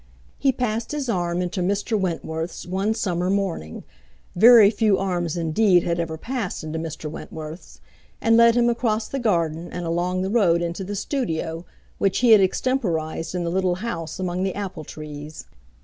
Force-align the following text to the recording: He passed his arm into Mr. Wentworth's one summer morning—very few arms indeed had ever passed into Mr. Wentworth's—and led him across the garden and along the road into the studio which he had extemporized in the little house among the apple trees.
He 0.39 0.51
passed 0.51 0.93
his 0.93 1.09
arm 1.09 1.43
into 1.43 1.61
Mr. 1.61 1.95
Wentworth's 1.95 2.65
one 2.65 2.95
summer 2.95 3.29
morning—very 3.29 4.71
few 4.71 4.97
arms 4.97 5.37
indeed 5.37 5.83
had 5.83 5.99
ever 5.99 6.17
passed 6.17 6.63
into 6.63 6.79
Mr. 6.79 7.07
Wentworth's—and 7.07 8.35
led 8.35 8.55
him 8.55 8.67
across 8.67 9.07
the 9.07 9.19
garden 9.19 9.69
and 9.71 9.85
along 9.85 10.23
the 10.23 10.31
road 10.31 10.63
into 10.63 10.83
the 10.83 10.95
studio 10.95 11.65
which 11.99 12.17
he 12.21 12.31
had 12.31 12.41
extemporized 12.41 13.35
in 13.35 13.43
the 13.43 13.51
little 13.51 13.75
house 13.75 14.17
among 14.19 14.41
the 14.41 14.55
apple 14.55 14.83
trees. 14.83 15.45